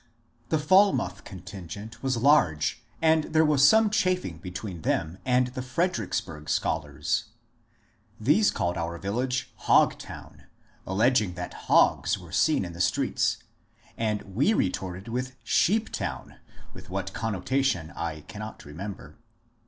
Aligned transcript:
The 0.49 0.57
Falmouth 0.57 1.23
contingent 1.25 2.01
was 2.01 2.17
large, 2.17 2.81
and 3.03 3.25
there 3.25 3.45
was 3.45 3.67
some 3.67 3.87
^ 3.89 3.91
chaffing" 3.93 4.39
between 4.41 4.81
them 4.81 5.19
and 5.25 5.49
the 5.49 5.61
Fredericksburg 5.61 6.49
scholars. 6.49 7.25
These 8.19 8.49
called 8.49 8.77
our 8.77 8.97
village 8.97 9.53
^^ 9.61 9.63
Hog^wn," 9.65 10.45
alleging 10.87 11.35
that 11.35 11.53
hogs 11.69 12.17
were 12.17 12.31
seen 12.31 12.65
in 12.65 12.73
the 12.73 12.81
streets, 12.81 13.43
and 13.95 14.23
we 14.23 14.55
retorted 14.55 15.07
with 15.07 15.35
^* 15.45 15.45
Sheeptown," 15.45 16.39
with 16.73 16.89
what 16.89 17.13
connotation 17.13 17.91
I 17.91 18.21
cannot 18.21 18.65
remember. 18.65 19.19